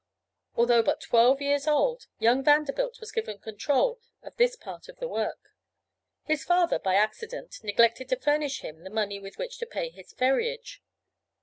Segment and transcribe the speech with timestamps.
[0.55, 5.07] Although but twelve years old, young Vanderbilt was given control of this part of the
[5.07, 5.51] work.
[6.23, 10.11] His father, by accident, neglected to furnish him the money with which to pay his
[10.11, 10.81] ferriage.